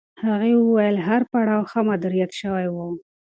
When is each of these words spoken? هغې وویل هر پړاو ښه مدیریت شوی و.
هغې 0.27 0.51
وویل 0.57 0.97
هر 1.07 1.21
پړاو 1.31 1.67
ښه 1.71 1.79
مدیریت 1.89 2.31
شوی 2.41 2.67
و. 2.75 2.77